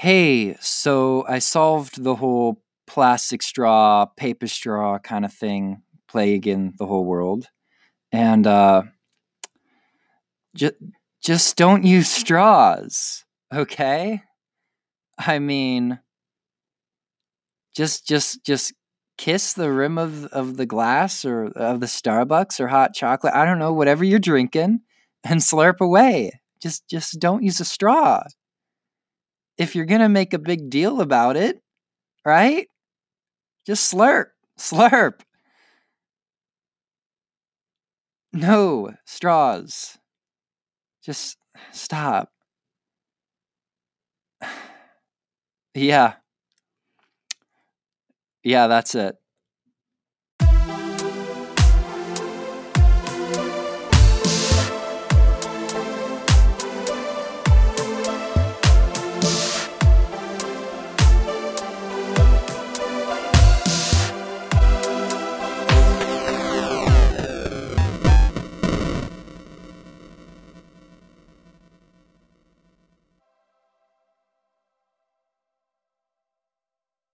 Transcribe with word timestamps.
hey, 0.00 0.56
so 0.60 1.26
I 1.28 1.40
solved 1.40 2.02
the 2.02 2.14
whole 2.14 2.62
plastic 2.86 3.42
straw, 3.42 4.06
paper 4.06 4.46
straw 4.46 4.98
kind 4.98 5.26
of 5.26 5.32
thing 5.34 5.82
plague 6.08 6.46
in 6.46 6.72
the 6.78 6.86
whole 6.86 7.04
world. 7.04 7.48
And 8.10 8.46
uh, 8.46 8.84
just, 10.56 10.76
just 11.22 11.58
don't 11.58 11.84
use 11.84 12.08
straws, 12.08 13.26
okay? 13.54 14.22
I 15.18 15.38
mean, 15.38 16.00
just, 17.76 18.08
just, 18.08 18.42
just 18.42 18.72
kiss 19.18 19.52
the 19.52 19.70
rim 19.70 19.98
of, 19.98 20.24
of 20.32 20.56
the 20.56 20.64
glass 20.64 21.26
or 21.26 21.48
of 21.48 21.80
the 21.80 21.86
Starbucks 21.86 22.58
or 22.58 22.68
hot 22.68 22.94
chocolate. 22.94 23.34
I 23.34 23.44
don't 23.44 23.58
know, 23.58 23.74
whatever 23.74 24.02
you're 24.02 24.18
drinking, 24.18 24.80
and 25.24 25.40
slurp 25.40 25.80
away. 25.80 26.40
Just, 26.62 26.88
just 26.88 27.20
don't 27.20 27.42
use 27.42 27.60
a 27.60 27.66
straw. 27.66 28.22
If 29.60 29.76
you're 29.76 29.84
gonna 29.84 30.08
make 30.08 30.32
a 30.32 30.38
big 30.38 30.70
deal 30.70 31.02
about 31.02 31.36
it, 31.36 31.60
right? 32.24 32.68
Just 33.66 33.92
slurp, 33.94 34.28
slurp. 34.58 35.20
No 38.32 38.94
straws. 39.04 39.98
Just 41.02 41.38
stop. 41.72 42.30
yeah. 45.74 46.16
Yeah, 48.42 48.66
that's 48.66 48.94
it. 48.94 49.19